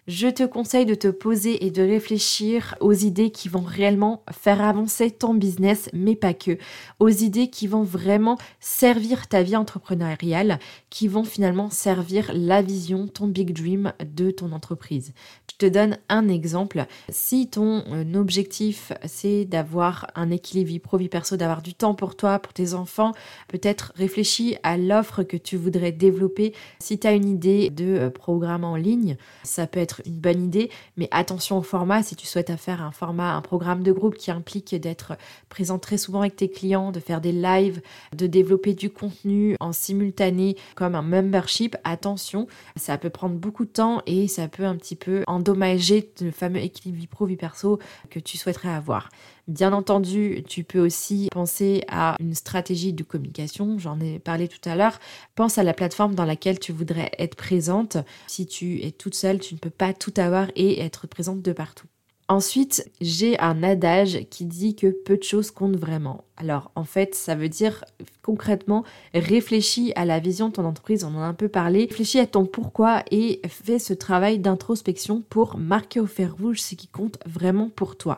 Je 0.07 0.27
te 0.27 0.42
conseille 0.42 0.88
de 0.88 0.95
te 0.95 1.09
poser 1.09 1.63
et 1.63 1.69
de 1.69 1.83
réfléchir 1.83 2.75
aux 2.80 2.92
idées 2.92 3.30
qui 3.30 3.50
vont 3.50 3.62
réellement 3.62 4.24
faire 4.31 4.59
avancer 4.59 5.12
ton 5.12 5.36
business, 5.36 5.89
mais 5.94 6.15
pas 6.15 6.33
que. 6.33 6.57
Aux 7.00 7.09
idées 7.09 7.51
qui 7.51 7.68
vont 7.68 7.83
vraiment 7.83 8.39
servir 8.59 9.27
ta 9.27 9.44
vie 9.44 9.56
entrepreneuriale, 9.56 10.57
qui 10.89 11.07
vont 11.07 11.24
finalement 11.24 11.69
servir 11.69 12.31
la 12.33 12.63
vision, 12.63 13.07
ton 13.07 13.27
big 13.27 13.53
dream 13.53 13.94
de 14.03 14.31
ton 14.31 14.53
entreprise. 14.53 15.13
Te 15.61 15.67
donne 15.67 15.99
un 16.09 16.27
exemple. 16.27 16.87
Si 17.09 17.47
ton 17.47 17.83
euh, 17.91 18.15
objectif 18.15 18.93
c'est 19.05 19.45
d'avoir 19.45 20.07
un 20.15 20.31
équilibre 20.31 20.69
vie 20.69 20.79
pro 20.79 20.97
vie 20.97 21.07
perso, 21.07 21.37
d'avoir 21.37 21.61
du 21.61 21.75
temps 21.75 21.93
pour 21.93 22.15
toi, 22.15 22.39
pour 22.39 22.51
tes 22.51 22.73
enfants, 22.73 23.11
peut-être 23.47 23.93
réfléchis 23.95 24.57
à 24.63 24.75
l'offre 24.75 25.21
que 25.21 25.37
tu 25.37 25.57
voudrais 25.57 25.91
développer. 25.91 26.55
Si 26.79 26.97
tu 26.97 27.05
as 27.05 27.11
une 27.11 27.29
idée 27.29 27.69
de 27.69 27.85
euh, 27.85 28.09
programme 28.09 28.63
en 28.63 28.75
ligne, 28.75 29.17
ça 29.43 29.67
peut 29.67 29.79
être 29.79 30.01
une 30.07 30.15
bonne 30.15 30.43
idée, 30.43 30.71
mais 30.97 31.07
attention 31.11 31.59
au 31.59 31.61
format. 31.61 32.01
Si 32.01 32.15
tu 32.15 32.25
souhaites 32.25 32.55
faire 32.55 32.81
un 32.81 32.91
format, 32.91 33.35
un 33.35 33.41
programme 33.41 33.83
de 33.83 33.91
groupe 33.91 34.15
qui 34.15 34.31
implique 34.31 34.73
d'être 34.73 35.15
présent 35.49 35.77
très 35.77 35.99
souvent 35.99 36.21
avec 36.21 36.35
tes 36.35 36.49
clients, 36.49 36.91
de 36.91 36.99
faire 36.99 37.21
des 37.21 37.33
lives, 37.33 37.83
de 38.17 38.25
développer 38.25 38.73
du 38.73 38.89
contenu 38.89 39.57
en 39.59 39.73
simultané 39.73 40.57
comme 40.73 40.95
un 40.95 41.03
membership, 41.03 41.77
attention, 41.83 42.47
ça 42.77 42.97
peut 42.97 43.11
prendre 43.11 43.35
beaucoup 43.35 43.65
de 43.65 43.69
temps 43.69 44.01
et 44.07 44.27
ça 44.27 44.47
peut 44.47 44.65
un 44.65 44.75
petit 44.75 44.95
peu 44.95 45.21
le 45.53 46.31
fameux 46.31 46.59
équilibre 46.59 46.98
vie 46.98 47.07
pro 47.07 47.25
vie 47.25 47.38
perso 47.38 47.80
que 48.09 48.19
tu 48.19 48.38
souhaiterais 48.38 48.69
avoir. 48.69 49.09
Bien 49.48 49.74
entendu, 49.74 50.44
tu 50.48 50.63
peux 50.63 50.80
aussi 50.80 51.27
penser 51.31 51.83
à 51.88 52.15
une 52.19 52.36
stratégie 52.36 52.94
de 52.94 53.03
communication, 53.03 53.77
j'en 53.80 54.00
ai 54.00 54.19
parlé 54.19 54.48
tout 54.48 54.69
à 54.69 54.75
l'heure. 54.75 55.00
Pense 55.36 55.57
à 55.57 55.63
la 55.63 55.74
plateforme 55.74 56.15
dans 56.15 56.25
laquelle 56.25 56.59
tu 56.59 56.71
voudrais 56.71 57.12
être 57.18 57.36
présente. 57.36 57.98
Si 58.27 58.45
tu 58.45 58.81
es 58.83 58.92
toute 58.92 59.15
seule, 59.15 59.39
tu 59.39 59.56
ne 59.56 59.59
peux 59.59 59.69
pas 59.69 59.94
tout 59.94 60.13
avoir 60.18 60.48
et 60.56 60.81
être 60.81 61.07
présente 61.07 61.42
de 61.42 61.54
partout. 61.54 61.88
Ensuite, 62.31 62.89
j'ai 63.01 63.38
un 63.42 63.62
adage 63.62 64.25
qui 64.30 64.45
dit 64.45 64.74
que 64.74 64.88
peu 64.88 65.18
de 65.18 65.24
choses 65.24 65.51
comptent 65.51 65.75
vraiment. 65.75 66.24
Alors, 66.38 66.72
en 66.75 66.86
fait, 66.86 67.13
ça 67.13 67.36
veut 67.36 67.50
dire 67.50 67.83
concrètement, 68.22 68.86
réfléchis 69.13 69.92
à 69.98 70.06
la 70.06 70.19
vision 70.19 70.48
de 70.48 70.54
ton 70.54 70.63
entreprise, 70.63 71.04
on 71.04 71.13
en 71.13 71.19
a 71.19 71.25
un 71.25 71.33
peu 71.33 71.50
parlé, 71.50 71.88
réfléchis 71.89 72.19
à 72.19 72.28
ton 72.28 72.45
pourquoi 72.45 73.04
et 73.12 73.42
fais 73.50 73.80
ce 73.80 73.94
travail 73.94 74.39
d'introspection 74.39 75.24
pour 75.28 75.57
marquer 75.57 76.00
au 76.00 76.07
fer 76.07 76.33
rouge 76.33 76.62
ce 76.62 76.75
qui 76.75 76.88
compte 76.88 77.18
vraiment 77.25 77.68
pour 77.68 77.98
toi. 77.98 78.18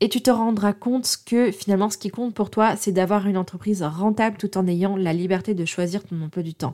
Et 0.00 0.08
tu 0.08 0.20
te 0.20 0.32
rendras 0.32 0.72
compte 0.72 1.08
que 1.24 1.52
finalement, 1.52 1.90
ce 1.90 1.98
qui 1.98 2.08
compte 2.08 2.34
pour 2.34 2.50
toi, 2.50 2.74
c'est 2.74 2.90
d'avoir 2.90 3.28
une 3.28 3.36
entreprise 3.36 3.84
rentable 3.84 4.36
tout 4.36 4.58
en 4.58 4.66
ayant 4.66 4.96
la 4.96 5.12
liberté 5.12 5.54
de 5.54 5.64
choisir 5.64 6.02
ton 6.02 6.20
emploi 6.22 6.42
du 6.42 6.54
temps. 6.54 6.72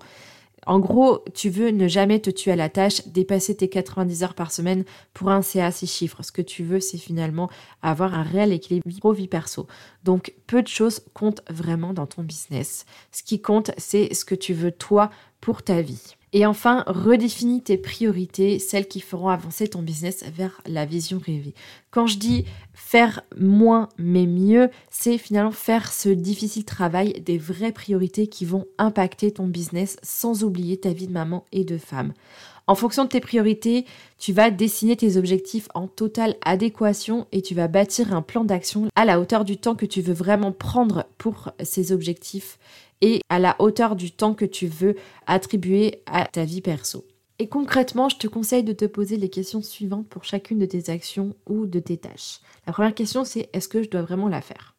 En 0.67 0.79
gros, 0.79 1.25
tu 1.35 1.51
veux 1.51 1.71
ne 1.71 1.89
jamais 1.89 2.21
te 2.21 2.31
tuer 2.31 2.53
à 2.53 2.57
la 2.57 2.69
tâche, 2.69 3.07
dépasser 3.09 3.57
tes 3.57 3.69
90 3.69 4.23
heures 4.23 4.35
par 4.35 4.53
semaine 4.53 4.85
pour 5.15 5.31
un 5.31 5.43
CA 5.43 5.71
6 5.71 5.87
chiffres. 5.87 6.23
Ce 6.23 6.33
que 6.33 6.43
tu 6.43 6.63
veux, 6.63 6.81
c'est 6.81 6.99
finalement 6.99 7.51
avoir 7.83 8.15
un 8.15 8.23
réel 8.23 8.53
équilibre 8.53 8.87
pro-vie 8.99 9.29
perso. 9.29 9.67
Donc, 10.05 10.35
peu 10.47 10.63
de 10.63 10.69
choses 10.69 11.03
comptent 11.15 11.43
vraiment 11.49 11.93
dans 11.93 12.07
ton 12.07 12.23
business. 12.23 12.85
Ce 13.13 13.23
qui 13.23 13.41
compte, 13.41 13.71
c'est 13.79 14.13
ce 14.15 14.25
que 14.25 14.35
tu 14.35 14.53
veux 14.53 14.73
toi 14.73 15.11
pour 15.41 15.63
ta 15.63 15.81
vie. 15.81 16.17
Et 16.33 16.47
enfin, 16.47 16.85
redéfinis 16.87 17.61
tes 17.61 17.77
priorités, 17.77 18.61
celles 18.61 18.87
qui 18.87 19.01
feront 19.01 19.29
avancer 19.29 19.67
ton 19.67 19.83
business 19.83 20.25
vers 20.33 20.61
la 20.65 20.87
vision 20.87 21.19
rêvée. 21.19 21.55
Quand 21.91 22.07
je 22.07 22.19
dis 22.19 22.45
faire 22.73 23.23
moins 23.37 23.89
mais 23.99 24.27
mieux, 24.27 24.71
c'est 24.91 25.19
finalement 25.19 25.51
faire 25.51 25.93
ce 25.93 26.09
difficile 26.09 26.65
travail 26.65 27.15
des 27.21 27.37
vraies 27.37 27.73
priorités 27.73 28.29
qui 28.29 28.45
vont 28.45 28.67
impacter 28.79 29.33
ton 29.33 29.49
business 29.49 29.97
sans 30.03 30.45
oublier 30.45 30.77
ta 30.77 30.93
vie 30.93 31.09
de 31.09 31.13
maman 31.13 31.45
et 31.51 31.65
de 31.65 31.79
femme. 31.79 32.13
En 32.69 32.77
fonction 32.77 33.03
de 33.03 33.09
tes 33.09 33.19
priorités, 33.19 33.85
tu 34.17 34.33
vas 34.33 34.53
dessiner 34.53 34.97
tes 34.97 35.17
objectifs 35.17 35.69
en 35.75 35.89
totale 35.89 36.37
adéquation 36.45 37.27
et 37.33 37.43
tu 37.43 37.57
vas 37.57 37.67
bâtir 37.67 38.15
un 38.15 38.23
plan 38.23 38.45
d'action 38.45 38.87
à 38.95 39.05
la 39.05 39.19
hauteur 39.19 39.45
du 39.45 39.57
temps 39.57 39.75
que 39.75 39.87
tu 39.87 40.01
veux 40.01 40.15
vraiment 40.15 40.53
prendre 40.53 41.07
pour 41.19 41.51
ces 41.61 41.91
objectifs 41.91 42.61
et 43.01 43.21
à 43.29 43.39
la 43.39 43.57
hauteur 43.59 43.97
du 43.97 44.11
temps 44.13 44.35
que 44.35 44.45
tu 44.45 44.67
veux 44.67 44.97
attribuer 45.27 46.03
à 46.07 46.27
ta 46.27 46.45
vie 46.45 46.61
perso. 46.61 47.05
Et 47.39 47.49
concrètement, 47.49 48.11
je 48.11 48.17
te 48.17 48.27
conseille 48.27 48.65
de 48.65 48.75
te 48.75 48.85
poser 48.85 49.17
les 49.17 49.31
questions 49.31 49.63
suivantes 49.63 50.07
pour 50.09 50.25
chacune 50.25 50.59
de 50.59 50.67
tes 50.67 50.91
actions 50.91 51.35
ou 51.49 51.67
de 51.67 51.81
tes 51.81 51.97
tâches. 51.97 52.41
La 52.67 52.73
première 52.75 52.95
question, 52.95 53.25
c'est 53.25 53.49
est-ce 53.55 53.69
que 53.69 53.83
je 53.83 53.89
dois 53.89 54.03
vraiment 54.03 54.29
la 54.29 54.43
faire? 54.43 54.77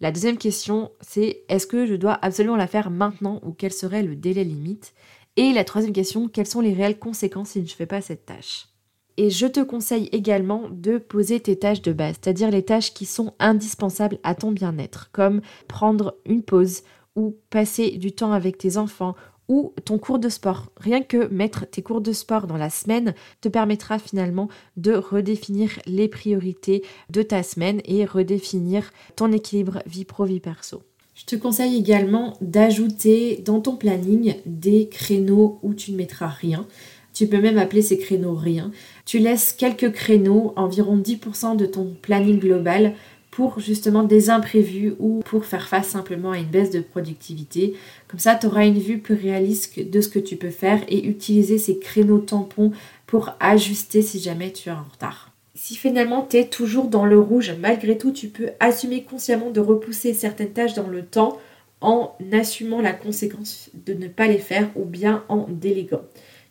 La 0.00 0.10
deuxième 0.10 0.38
question, 0.38 0.90
c'est 1.00 1.42
est-ce 1.48 1.66
que 1.66 1.84
je 1.84 1.94
dois 1.94 2.18
absolument 2.22 2.56
la 2.56 2.66
faire 2.66 2.90
maintenant 2.90 3.40
ou 3.44 3.52
quel 3.52 3.72
serait 3.72 4.02
le 4.02 4.16
délai 4.16 4.44
limite? 4.44 4.94
Et 5.36 5.52
la 5.52 5.64
troisième 5.64 5.92
question, 5.92 6.28
quelles 6.28 6.46
sont 6.46 6.60
les 6.60 6.72
réelles 6.72 6.98
conséquences 6.98 7.50
si 7.50 7.66
je 7.66 7.72
ne 7.72 7.76
fais 7.76 7.86
pas 7.86 8.00
cette 8.00 8.24
tâche? 8.24 8.68
Et 9.18 9.30
je 9.30 9.46
te 9.46 9.60
conseille 9.60 10.08
également 10.12 10.68
de 10.70 10.96
poser 10.96 11.40
tes 11.40 11.58
tâches 11.58 11.82
de 11.82 11.92
base, 11.92 12.14
c'est-à-dire 12.22 12.50
les 12.52 12.64
tâches 12.64 12.94
qui 12.94 13.04
sont 13.04 13.34
indispensables 13.40 14.18
à 14.22 14.36
ton 14.36 14.52
bien-être, 14.52 15.10
comme 15.12 15.42
prendre 15.66 16.16
une 16.24 16.42
pause 16.42 16.82
ou 17.18 17.36
passer 17.50 17.98
du 17.98 18.12
temps 18.12 18.32
avec 18.32 18.56
tes 18.56 18.76
enfants 18.76 19.14
ou 19.48 19.72
ton 19.84 19.98
cours 19.98 20.18
de 20.18 20.28
sport. 20.28 20.70
Rien 20.76 21.02
que 21.02 21.26
mettre 21.28 21.66
tes 21.66 21.82
cours 21.82 22.00
de 22.00 22.12
sport 22.12 22.46
dans 22.46 22.56
la 22.56 22.70
semaine 22.70 23.14
te 23.40 23.48
permettra 23.48 23.98
finalement 23.98 24.48
de 24.76 24.92
redéfinir 24.92 25.70
les 25.86 26.08
priorités 26.08 26.84
de 27.10 27.22
ta 27.22 27.42
semaine 27.42 27.80
et 27.84 28.04
redéfinir 28.04 28.92
ton 29.16 29.32
équilibre 29.32 29.82
vie 29.86 30.04
pro-vie 30.04 30.40
perso. 30.40 30.82
Je 31.14 31.24
te 31.24 31.34
conseille 31.34 31.76
également 31.76 32.34
d'ajouter 32.40 33.42
dans 33.44 33.60
ton 33.60 33.74
planning 33.74 34.36
des 34.46 34.88
créneaux 34.88 35.58
où 35.62 35.74
tu 35.74 35.90
ne 35.90 35.96
mettras 35.96 36.28
rien. 36.28 36.66
Tu 37.12 37.26
peux 37.26 37.40
même 37.40 37.58
appeler 37.58 37.82
ces 37.82 37.98
créneaux 37.98 38.36
rien. 38.36 38.70
Tu 39.04 39.18
laisses 39.18 39.52
quelques 39.52 39.90
créneaux, 39.90 40.52
environ 40.54 40.96
10% 40.96 41.56
de 41.56 41.66
ton 41.66 41.96
planning 42.00 42.38
global 42.38 42.94
pour 43.38 43.60
justement 43.60 44.02
des 44.02 44.30
imprévus 44.30 44.94
ou 44.98 45.20
pour 45.24 45.44
faire 45.44 45.68
face 45.68 45.90
simplement 45.90 46.32
à 46.32 46.38
une 46.38 46.46
baisse 46.46 46.72
de 46.72 46.80
productivité. 46.80 47.74
Comme 48.08 48.18
ça, 48.18 48.34
tu 48.34 48.48
auras 48.48 48.66
une 48.66 48.80
vue 48.80 48.98
plus 48.98 49.14
réaliste 49.14 49.78
de 49.78 50.00
ce 50.00 50.08
que 50.08 50.18
tu 50.18 50.34
peux 50.34 50.50
faire 50.50 50.82
et 50.88 51.06
utiliser 51.06 51.56
ces 51.56 51.78
créneaux 51.78 52.18
tampons 52.18 52.72
pour 53.06 53.36
ajuster 53.38 54.02
si 54.02 54.18
jamais 54.18 54.50
tu 54.50 54.70
es 54.70 54.72
en 54.72 54.82
retard. 54.82 55.30
Si 55.54 55.76
finalement 55.76 56.26
tu 56.28 56.38
es 56.38 56.48
toujours 56.48 56.88
dans 56.88 57.06
le 57.06 57.20
rouge, 57.20 57.54
malgré 57.60 57.96
tout, 57.96 58.10
tu 58.10 58.26
peux 58.26 58.48
assumer 58.58 59.04
consciemment 59.04 59.52
de 59.52 59.60
repousser 59.60 60.14
certaines 60.14 60.52
tâches 60.52 60.74
dans 60.74 60.88
le 60.88 61.04
temps 61.04 61.38
en 61.80 62.16
assumant 62.32 62.80
la 62.80 62.92
conséquence 62.92 63.70
de 63.86 63.94
ne 63.94 64.08
pas 64.08 64.26
les 64.26 64.38
faire 64.38 64.68
ou 64.74 64.84
bien 64.84 65.22
en 65.28 65.46
déléguant. 65.48 66.02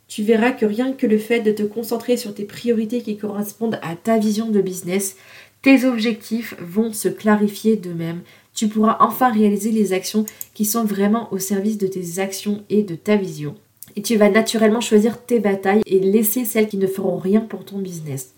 Tu 0.07 0.23
verras 0.23 0.51
que 0.51 0.65
rien 0.65 0.93
que 0.93 1.05
le 1.05 1.17
fait 1.17 1.41
de 1.41 1.51
te 1.51 1.63
concentrer 1.63 2.15
sur 2.15 2.33
tes 2.33 2.45
priorités 2.45 3.01
qui 3.01 3.17
correspondent 3.17 3.77
à 3.81 3.97
ta 3.97 4.17
vision 4.17 4.49
de 4.49 4.61
business, 4.61 5.17
tes 5.61 5.85
objectifs 5.85 6.55
vont 6.59 6.93
se 6.93 7.09
clarifier 7.09 7.75
d'eux-mêmes. 7.75 8.21
Tu 8.53 8.67
pourras 8.67 8.97
enfin 8.99 9.31
réaliser 9.31 9.71
les 9.71 9.93
actions 9.93 10.25
qui 10.53 10.65
sont 10.65 10.83
vraiment 10.83 11.31
au 11.31 11.39
service 11.39 11.77
de 11.77 11.87
tes 11.87 12.19
actions 12.19 12.63
et 12.69 12.83
de 12.83 12.95
ta 12.95 13.15
vision. 13.15 13.55
Et 13.95 14.01
tu 14.01 14.15
vas 14.15 14.29
naturellement 14.29 14.81
choisir 14.81 15.23
tes 15.23 15.39
batailles 15.39 15.81
et 15.85 15.99
laisser 15.99 16.45
celles 16.45 16.67
qui 16.67 16.77
ne 16.77 16.87
feront 16.87 17.17
rien 17.17 17.41
pour 17.41 17.65
ton 17.65 17.79
business. 17.79 18.33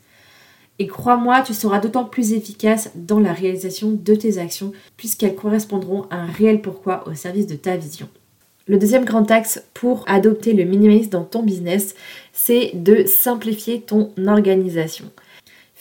Et 0.79 0.87
crois-moi, 0.87 1.41
tu 1.41 1.53
seras 1.53 1.79
d'autant 1.79 2.05
plus 2.05 2.31
efficace 2.31 2.91
dans 2.95 3.19
la 3.19 3.33
réalisation 3.33 3.91
de 3.91 4.15
tes 4.15 4.37
actions 4.37 4.71
puisqu'elles 4.95 5.35
correspondront 5.35 6.05
à 6.09 6.15
un 6.15 6.27
réel 6.27 6.61
pourquoi 6.61 7.05
au 7.07 7.13
service 7.13 7.47
de 7.47 7.55
ta 7.55 7.75
vision. 7.75 8.07
Le 8.65 8.77
deuxième 8.77 9.03
grand 9.03 9.29
axe 9.29 9.63
pour 9.73 10.05
adopter 10.07 10.53
le 10.53 10.63
minimalisme 10.63 11.09
dans 11.09 11.23
ton 11.23 11.43
business, 11.43 11.95
c'est 12.31 12.71
de 12.75 13.05
simplifier 13.05 13.81
ton 13.81 14.11
organisation. 14.25 15.05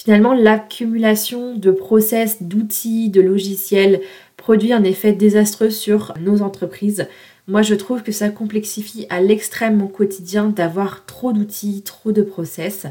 Finalement, 0.08 0.32
l'accumulation 0.32 1.54
de 1.54 1.70
process, 1.70 2.42
d'outils, 2.42 3.10
de 3.10 3.20
logiciels 3.20 4.00
produit 4.38 4.72
un 4.72 4.82
effet 4.82 5.12
désastreux 5.12 5.68
sur 5.68 6.14
nos 6.18 6.40
entreprises. 6.40 7.06
Moi, 7.46 7.60
je 7.60 7.74
trouve 7.74 8.02
que 8.02 8.10
ça 8.10 8.30
complexifie 8.30 9.04
à 9.10 9.20
l'extrême 9.20 9.76
mon 9.76 9.86
quotidien 9.86 10.46
d'avoir 10.46 11.04
trop 11.04 11.34
d'outils, 11.34 11.82
trop 11.82 12.10
de 12.10 12.22
process. 12.22 12.86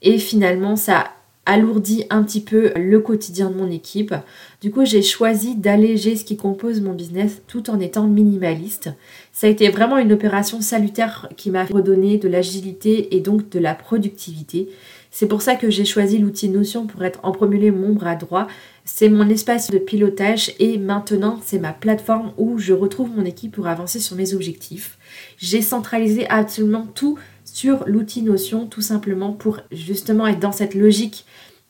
Et 0.00 0.16
finalement, 0.16 0.76
ça 0.76 1.10
alourdit 1.44 2.06
un 2.08 2.22
petit 2.22 2.40
peu 2.40 2.72
le 2.74 3.00
quotidien 3.00 3.50
de 3.50 3.56
mon 3.56 3.70
équipe. 3.70 4.14
Du 4.62 4.70
coup, 4.70 4.86
j'ai 4.86 5.02
choisi 5.02 5.56
d'alléger 5.56 6.16
ce 6.16 6.24
qui 6.24 6.38
compose 6.38 6.80
mon 6.80 6.94
business 6.94 7.42
tout 7.48 7.68
en 7.68 7.80
étant 7.80 8.06
minimaliste. 8.06 8.88
Ça 9.32 9.46
a 9.46 9.50
été 9.50 9.68
vraiment 9.68 9.98
une 9.98 10.12
opération 10.12 10.62
salutaire 10.62 11.28
qui 11.36 11.50
m'a 11.50 11.64
redonné 11.64 12.16
de 12.16 12.28
l'agilité 12.28 13.14
et 13.14 13.20
donc 13.20 13.50
de 13.50 13.58
la 13.58 13.74
productivité. 13.74 14.70
C'est 15.14 15.26
pour 15.26 15.42
ça 15.42 15.56
que 15.56 15.68
j'ai 15.68 15.84
choisi 15.84 16.16
l'outil 16.16 16.48
Notion 16.48 16.86
pour 16.86 17.04
être 17.04 17.20
en 17.22 17.32
premier 17.32 17.70
mon 17.70 17.92
bras 17.92 18.16
droit. 18.16 18.48
C'est 18.86 19.10
mon 19.10 19.28
espace 19.28 19.70
de 19.70 19.76
pilotage 19.76 20.54
et 20.58 20.78
maintenant 20.78 21.38
c'est 21.44 21.58
ma 21.58 21.74
plateforme 21.74 22.32
où 22.38 22.56
je 22.56 22.72
retrouve 22.72 23.10
mon 23.14 23.26
équipe 23.26 23.52
pour 23.52 23.66
avancer 23.66 24.00
sur 24.00 24.16
mes 24.16 24.32
objectifs. 24.32 24.98
J'ai 25.36 25.60
centralisé 25.60 26.26
absolument 26.30 26.86
tout 26.94 27.18
sur 27.44 27.84
l'outil 27.86 28.22
Notion 28.22 28.66
tout 28.66 28.80
simplement 28.80 29.34
pour 29.34 29.60
justement 29.70 30.26
être 30.26 30.40
dans 30.40 30.50
cette 30.50 30.74
logique 30.74 31.26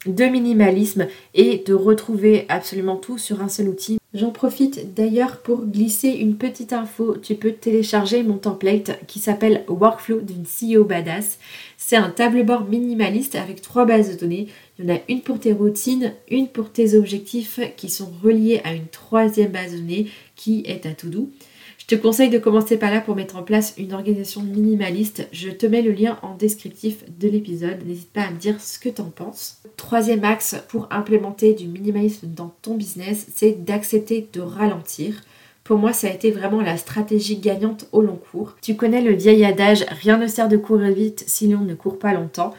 de 0.07 0.25
minimalisme 0.25 1.09
et 1.35 1.65
de 1.67 1.75
retrouver 1.75 2.47
absolument 2.49 2.97
tout 2.97 3.19
sur 3.19 3.43
un 3.43 3.49
seul 3.49 3.69
outil. 3.69 3.99
J'en 4.15 4.31
profite 4.31 4.93
d'ailleurs 4.93 5.39
pour 5.39 5.65
glisser 5.65 6.11
une 6.11 6.37
petite 6.37 6.75
info. 6.75 7.17
Tu 7.17 7.35
peux 7.35 7.53
télécharger 7.53 8.23
mon 8.23 8.37
template 8.37 8.99
qui 9.07 9.21
s'appelle 9.21 9.65
Workflow 9.69 10.21
d'une 10.21 10.45
CEO 10.45 10.85
Badass. 10.85 11.39
C'est 11.79 11.97
un 11.97 12.11
tableau 12.11 12.45
bord 12.45 12.65
minimaliste 12.65 13.37
avec 13.37 13.63
trois 13.63 13.87
bases 13.87 14.11
de 14.11 14.21
données. 14.21 14.49
Il 14.79 14.85
y 14.85 14.93
en 14.93 14.97
a 14.97 14.99
une 15.09 15.23
pour 15.23 15.41
tes 15.41 15.55
routines, 15.55 16.13
une 16.31 16.49
pour 16.49 16.71
tes 16.71 16.95
objectifs 16.95 17.59
qui 17.79 17.89
sont 17.89 18.13
reliés 18.23 18.61
à 18.65 18.75
une 18.75 18.89
troisième 18.89 19.51
base 19.51 19.73
de 19.73 19.79
données 19.79 20.09
qui 20.37 20.63
est 20.67 20.85
à 20.85 20.91
doux. 21.09 21.31
Je 21.83 21.97
te 21.97 22.01
conseille 22.01 22.31
de 22.31 22.39
commencer 22.39 22.77
par 22.77 22.93
là 22.93 23.01
pour 23.01 23.17
mettre 23.17 23.37
en 23.37 23.43
place 23.43 23.75
une 23.77 23.93
organisation 23.93 24.41
minimaliste. 24.41 25.27
Je 25.33 25.51
te 25.51 25.67
mets 25.67 25.83
le 25.83 25.91
lien 25.91 26.17
en 26.23 26.37
descriptif 26.37 27.03
de 27.19 27.29
l'épisode. 27.29 27.85
N'hésite 27.85 28.13
pas 28.13 28.23
à 28.23 28.31
me 28.31 28.39
dire 28.39 28.61
ce 28.61 28.79
que 28.79 28.89
tu 28.89 29.03
en 29.03 29.11
penses. 29.11 29.61
Troisième 29.77 30.23
axe 30.25 30.55
pour 30.69 30.87
implémenter 30.93 31.55
du 31.55 31.67
minimalisme 31.67 32.29
dans 32.29 32.55
ton 32.63 32.77
business, 32.77 33.27
c'est 33.35 33.65
d'accepter 33.65 34.29
de 34.33 34.41
ralentir. 34.41 35.23
Pour 35.65 35.77
moi, 35.77 35.93
ça 35.93 36.07
a 36.07 36.13
été 36.13 36.31
vraiment 36.31 36.61
la 36.61 36.77
stratégie 36.77 37.39
gagnante 37.39 37.89
au 37.91 38.01
long 38.01 38.19
cours. 38.31 38.55
Tu 38.63 38.77
connais 38.77 39.03
le 39.03 39.15
vieil 39.15 39.45
adage 39.45 39.85
rien 39.89 40.19
ne 40.19 40.29
sert 40.29 40.49
de 40.49 40.57
courir 40.57 40.93
vite 40.93 41.25
si 41.27 41.49
l'on 41.49 41.63
ne 41.63 41.75
court 41.75 41.99
pas 41.99 42.15
longtemps. 42.15 42.55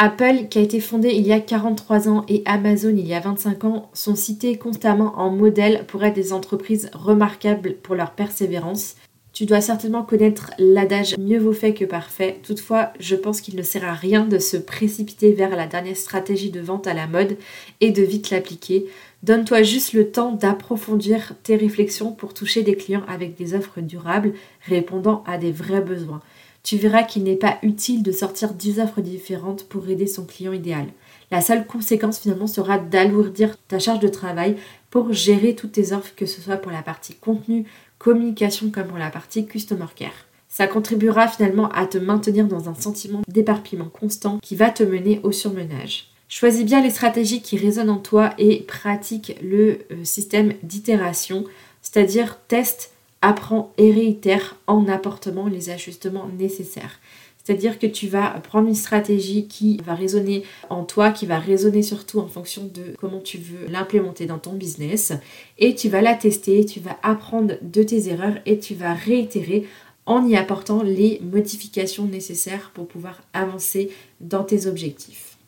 Apple, 0.00 0.46
qui 0.48 0.58
a 0.58 0.62
été 0.62 0.78
fondé 0.78 1.08
il 1.08 1.26
y 1.26 1.32
a 1.32 1.40
43 1.40 2.08
ans, 2.08 2.24
et 2.28 2.42
Amazon 2.44 2.94
il 2.96 3.06
y 3.06 3.14
a 3.14 3.20
25 3.20 3.64
ans, 3.64 3.90
sont 3.94 4.14
cités 4.14 4.56
constamment 4.56 5.18
en 5.18 5.28
modèle 5.30 5.86
pour 5.88 6.04
être 6.04 6.14
des 6.14 6.32
entreprises 6.32 6.88
remarquables 6.92 7.74
pour 7.74 7.96
leur 7.96 8.12
persévérance. 8.12 8.94
Tu 9.32 9.44
dois 9.44 9.60
certainement 9.60 10.04
connaître 10.04 10.52
l'adage 10.58 11.16
mieux 11.18 11.38
vaut 11.38 11.52
fait 11.52 11.74
que 11.74 11.84
parfait. 11.84 12.38
Toutefois, 12.44 12.92
je 13.00 13.16
pense 13.16 13.40
qu'il 13.40 13.56
ne 13.56 13.62
sert 13.62 13.84
à 13.84 13.92
rien 13.92 14.24
de 14.24 14.38
se 14.38 14.56
précipiter 14.56 15.32
vers 15.32 15.56
la 15.56 15.66
dernière 15.66 15.96
stratégie 15.96 16.50
de 16.50 16.60
vente 16.60 16.86
à 16.86 16.94
la 16.94 17.08
mode 17.08 17.36
et 17.80 17.90
de 17.90 18.02
vite 18.02 18.30
l'appliquer. 18.30 18.86
Donne-toi 19.24 19.62
juste 19.62 19.94
le 19.94 20.12
temps 20.12 20.30
d'approfondir 20.30 21.34
tes 21.42 21.56
réflexions 21.56 22.12
pour 22.12 22.34
toucher 22.34 22.62
des 22.62 22.76
clients 22.76 23.04
avec 23.08 23.36
des 23.36 23.54
offres 23.54 23.80
durables 23.80 24.34
répondant 24.68 25.24
à 25.26 25.38
des 25.38 25.50
vrais 25.50 25.80
besoins 25.80 26.20
tu 26.68 26.76
verras 26.76 27.02
qu'il 27.02 27.22
n'est 27.22 27.34
pas 27.34 27.56
utile 27.62 28.02
de 28.02 28.12
sortir 28.12 28.52
10 28.52 28.80
offres 28.80 29.00
différentes 29.00 29.64
pour 29.64 29.88
aider 29.88 30.06
son 30.06 30.26
client 30.26 30.52
idéal. 30.52 30.84
La 31.30 31.40
seule 31.40 31.66
conséquence 31.66 32.18
finalement 32.18 32.46
sera 32.46 32.76
d'alourdir 32.76 33.56
ta 33.68 33.78
charge 33.78 34.00
de 34.00 34.08
travail 34.08 34.54
pour 34.90 35.14
gérer 35.14 35.54
toutes 35.54 35.72
tes 35.72 35.94
offres, 35.94 36.12
que 36.14 36.26
ce 36.26 36.42
soit 36.42 36.58
pour 36.58 36.70
la 36.70 36.82
partie 36.82 37.14
contenu, 37.14 37.64
communication 37.96 38.70
comme 38.70 38.88
pour 38.88 38.98
la 38.98 39.08
partie 39.08 39.46
customer 39.46 39.86
care. 39.96 40.26
Ça 40.50 40.66
contribuera 40.66 41.26
finalement 41.26 41.70
à 41.70 41.86
te 41.86 41.96
maintenir 41.96 42.46
dans 42.46 42.68
un 42.68 42.74
sentiment 42.74 43.22
d'éparpillement 43.28 43.88
constant 43.88 44.38
qui 44.42 44.54
va 44.54 44.68
te 44.68 44.82
mener 44.82 45.20
au 45.22 45.32
surmenage. 45.32 46.10
Choisis 46.28 46.66
bien 46.66 46.82
les 46.82 46.90
stratégies 46.90 47.40
qui 47.40 47.56
résonnent 47.56 47.88
en 47.88 47.96
toi 47.96 48.34
et 48.36 48.60
pratique 48.60 49.38
le 49.40 49.78
euh, 49.90 50.04
système 50.04 50.52
d'itération, 50.62 51.44
c'est-à-dire 51.80 52.36
teste, 52.46 52.92
apprends 53.22 53.72
et 53.78 53.90
réitère 53.90 54.56
en 54.66 54.88
apportant 54.88 55.46
les 55.46 55.70
ajustements 55.70 56.28
nécessaires. 56.38 57.00
C'est-à-dire 57.48 57.78
que 57.78 57.86
tu 57.86 58.08
vas 58.08 58.28
prendre 58.42 58.68
une 58.68 58.74
stratégie 58.74 59.46
qui 59.46 59.78
va 59.78 59.94
résonner 59.94 60.42
en 60.68 60.84
toi, 60.84 61.10
qui 61.10 61.24
va 61.24 61.38
résonner 61.38 61.82
surtout 61.82 62.20
en 62.20 62.28
fonction 62.28 62.64
de 62.64 62.94
comment 63.00 63.20
tu 63.20 63.38
veux 63.38 63.66
l'implémenter 63.70 64.26
dans 64.26 64.38
ton 64.38 64.52
business. 64.52 65.14
Et 65.56 65.74
tu 65.74 65.88
vas 65.88 66.02
la 66.02 66.14
tester, 66.14 66.66
tu 66.66 66.78
vas 66.78 66.98
apprendre 67.02 67.54
de 67.62 67.82
tes 67.82 68.10
erreurs 68.10 68.34
et 68.44 68.58
tu 68.58 68.74
vas 68.74 68.92
réitérer 68.92 69.66
en 70.04 70.26
y 70.26 70.36
apportant 70.36 70.82
les 70.82 71.20
modifications 71.22 72.04
nécessaires 72.04 72.70
pour 72.74 72.86
pouvoir 72.86 73.22
avancer 73.32 73.90
dans 74.20 74.44
tes 74.44 74.66
objectifs. 74.66 75.38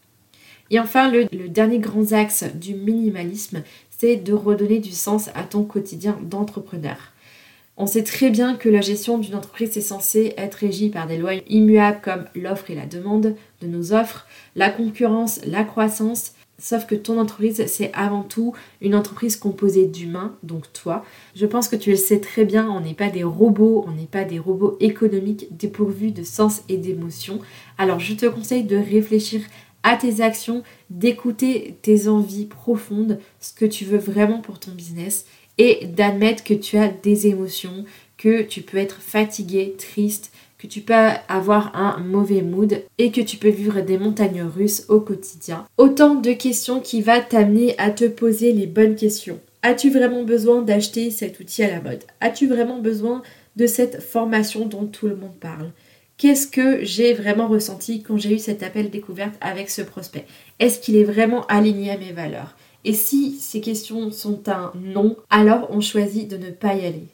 Et 0.70 0.80
enfin, 0.80 1.10
le, 1.10 1.26
le 1.32 1.50
dernier 1.50 1.80
grand 1.80 2.14
axe 2.14 2.44
du 2.54 2.74
minimalisme, 2.74 3.62
c'est 3.90 4.16
de 4.16 4.32
redonner 4.32 4.78
du 4.78 4.92
sens 4.92 5.28
à 5.34 5.42
ton 5.42 5.64
quotidien 5.64 6.18
d'entrepreneur. 6.22 7.12
On 7.82 7.86
sait 7.86 8.04
très 8.04 8.28
bien 8.28 8.56
que 8.56 8.68
la 8.68 8.82
gestion 8.82 9.16
d'une 9.16 9.34
entreprise 9.34 9.74
est 9.74 9.80
censée 9.80 10.34
être 10.36 10.56
régie 10.56 10.90
par 10.90 11.06
des 11.06 11.16
lois 11.16 11.32
immuables 11.48 12.02
comme 12.02 12.26
l'offre 12.34 12.70
et 12.70 12.74
la 12.74 12.84
demande 12.84 13.34
de 13.62 13.66
nos 13.66 13.94
offres, 13.94 14.26
la 14.54 14.68
concurrence, 14.68 15.40
la 15.46 15.64
croissance. 15.64 16.32
Sauf 16.58 16.84
que 16.84 16.94
ton 16.94 17.18
entreprise, 17.18 17.64
c'est 17.68 17.90
avant 17.94 18.22
tout 18.22 18.52
une 18.82 18.94
entreprise 18.94 19.36
composée 19.36 19.86
d'humains, 19.86 20.36
donc 20.42 20.70
toi. 20.74 21.06
Je 21.34 21.46
pense 21.46 21.68
que 21.68 21.76
tu 21.76 21.88
le 21.92 21.96
sais 21.96 22.20
très 22.20 22.44
bien, 22.44 22.68
on 22.68 22.80
n'est 22.80 22.92
pas 22.92 23.08
des 23.08 23.24
robots, 23.24 23.82
on 23.88 23.92
n'est 23.92 24.04
pas 24.04 24.24
des 24.24 24.38
robots 24.38 24.76
économiques 24.80 25.46
dépourvus 25.56 26.10
de 26.10 26.22
sens 26.22 26.60
et 26.68 26.76
d'émotion. 26.76 27.38
Alors 27.78 27.98
je 27.98 28.12
te 28.12 28.26
conseille 28.26 28.64
de 28.64 28.76
réfléchir 28.76 29.40
à 29.84 29.96
tes 29.96 30.20
actions, 30.20 30.64
d'écouter 30.90 31.78
tes 31.80 32.08
envies 32.08 32.44
profondes, 32.44 33.18
ce 33.40 33.54
que 33.54 33.64
tu 33.64 33.86
veux 33.86 33.96
vraiment 33.96 34.42
pour 34.42 34.60
ton 34.60 34.72
business 34.72 35.24
et 35.58 35.86
d'admettre 35.86 36.44
que 36.44 36.54
tu 36.54 36.76
as 36.76 36.88
des 36.88 37.26
émotions, 37.26 37.84
que 38.16 38.42
tu 38.42 38.62
peux 38.62 38.78
être 38.78 39.00
fatigué, 39.00 39.74
triste, 39.78 40.32
que 40.58 40.66
tu 40.66 40.80
peux 40.80 40.94
avoir 41.28 41.74
un 41.74 41.98
mauvais 42.00 42.42
mood 42.42 42.82
et 42.98 43.10
que 43.10 43.20
tu 43.22 43.38
peux 43.38 43.48
vivre 43.48 43.80
des 43.80 43.96
montagnes 43.96 44.42
russes 44.42 44.84
au 44.88 45.00
quotidien. 45.00 45.64
Autant 45.78 46.14
de 46.14 46.32
questions 46.32 46.80
qui 46.80 47.00
va 47.00 47.20
t'amener 47.20 47.74
à 47.78 47.90
te 47.90 48.04
poser 48.04 48.52
les 48.52 48.66
bonnes 48.66 48.94
questions. 48.94 49.40
As-tu 49.62 49.90
vraiment 49.90 50.22
besoin 50.22 50.62
d'acheter 50.62 51.10
cet 51.10 51.40
outil 51.40 51.62
à 51.62 51.70
la 51.70 51.80
mode? 51.80 52.04
As-tu 52.20 52.46
vraiment 52.46 52.78
besoin 52.78 53.22
de 53.56 53.66
cette 53.66 54.02
formation 54.02 54.66
dont 54.66 54.86
tout 54.86 55.08
le 55.08 55.16
monde 55.16 55.38
parle? 55.40 55.70
Qu'est-ce 56.18 56.46
que 56.46 56.84
j'ai 56.84 57.14
vraiment 57.14 57.48
ressenti 57.48 58.02
quand 58.02 58.18
j'ai 58.18 58.34
eu 58.34 58.38
cet 58.38 58.62
appel 58.62 58.90
découverte 58.90 59.34
avec 59.40 59.70
ce 59.70 59.80
prospect? 59.80 60.26
Est-ce 60.58 60.78
qu'il 60.78 60.96
est 60.96 61.04
vraiment 61.04 61.46
aligné 61.46 61.90
à 61.90 61.96
mes 61.96 62.12
valeurs? 62.12 62.54
Et 62.84 62.94
si 62.94 63.38
ces 63.38 63.60
questions 63.60 64.10
sont 64.10 64.48
un 64.48 64.72
non, 64.80 65.16
alors 65.28 65.68
on 65.70 65.80
choisit 65.80 66.28
de 66.28 66.36
ne 66.36 66.50
pas 66.50 66.74
y 66.74 66.86
aller. 66.86 67.08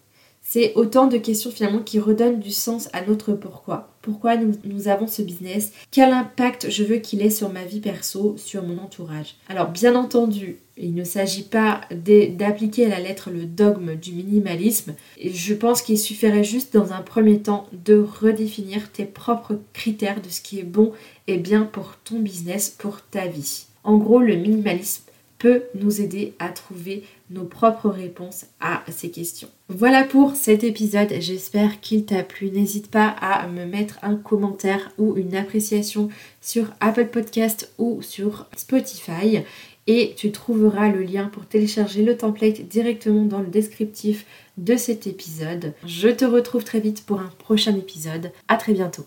C'est 0.48 0.74
autant 0.76 1.08
de 1.08 1.18
questions 1.18 1.50
finalement 1.50 1.82
qui 1.82 1.98
redonnent 1.98 2.38
du 2.38 2.52
sens 2.52 2.88
à 2.92 3.04
notre 3.04 3.32
pourquoi. 3.32 3.88
Pourquoi 4.00 4.36
nous, 4.36 4.86
avons 4.86 5.08
ce 5.08 5.22
business? 5.22 5.72
Quel 5.90 6.12
impact 6.12 6.70
je 6.70 6.84
veux 6.84 6.98
qu'il 6.98 7.20
ait 7.20 7.30
sur 7.30 7.52
ma 7.52 7.64
vie 7.64 7.80
perso, 7.80 8.36
sur 8.38 8.62
mon 8.62 8.78
entourage? 8.78 9.34
Alors 9.48 9.70
bien 9.70 9.96
entendu, 9.96 10.58
il 10.76 10.94
ne 10.94 11.02
s'agit 11.02 11.42
pas 11.42 11.80
d'appliquer 11.90 12.86
à 12.86 12.90
la 12.90 13.00
lettre 13.00 13.30
le 13.30 13.44
dogme 13.44 13.96
du 13.96 14.12
minimalisme. 14.12 14.94
Je 15.20 15.52
pense 15.52 15.82
qu'il 15.82 15.98
suffirait 15.98 16.44
juste 16.44 16.72
dans 16.72 16.92
un 16.92 17.02
premier 17.02 17.40
temps 17.40 17.66
de 17.84 17.96
redéfinir 17.96 18.92
tes 18.92 19.04
propres 19.04 19.58
critères 19.72 20.22
de 20.22 20.28
ce 20.28 20.40
qui 20.40 20.60
est 20.60 20.62
bon 20.64 20.92
et 21.26 21.38
bien 21.38 21.64
pour 21.64 21.96
ton 22.04 22.20
business, 22.20 22.70
pour 22.70 23.00
ta 23.02 23.26
vie. 23.26 23.64
En 23.82 23.96
gros, 23.96 24.20
le 24.20 24.36
minimalisme 24.36 25.02
peut 25.38 25.64
nous 25.74 26.00
aider 26.00 26.34
à 26.38 26.48
trouver 26.48 27.04
nos 27.30 27.44
propres 27.44 27.88
réponses 27.88 28.46
à 28.60 28.82
ces 28.88 29.10
questions. 29.10 29.48
Voilà 29.68 30.04
pour 30.04 30.36
cet 30.36 30.64
épisode, 30.64 31.12
j'espère 31.18 31.80
qu'il 31.80 32.04
t'a 32.04 32.22
plu. 32.22 32.50
N'hésite 32.50 32.90
pas 32.90 33.08
à 33.08 33.46
me 33.48 33.66
mettre 33.66 33.98
un 34.02 34.16
commentaire 34.16 34.92
ou 34.98 35.16
une 35.16 35.34
appréciation 35.34 36.08
sur 36.40 36.72
Apple 36.80 37.08
Podcast 37.08 37.72
ou 37.78 38.00
sur 38.02 38.46
Spotify 38.56 39.42
et 39.86 40.14
tu 40.16 40.32
trouveras 40.32 40.88
le 40.88 41.02
lien 41.02 41.26
pour 41.26 41.46
télécharger 41.46 42.02
le 42.02 42.16
template 42.16 42.62
directement 42.62 43.24
dans 43.24 43.40
le 43.40 43.46
descriptif 43.46 44.26
de 44.56 44.76
cet 44.76 45.06
épisode. 45.06 45.74
Je 45.84 46.08
te 46.08 46.24
retrouve 46.24 46.64
très 46.64 46.80
vite 46.80 47.04
pour 47.04 47.20
un 47.20 47.30
prochain 47.38 47.76
épisode. 47.76 48.32
À 48.48 48.56
très 48.56 48.72
bientôt. 48.72 49.06